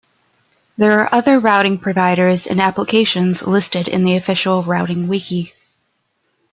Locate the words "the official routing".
4.03-5.07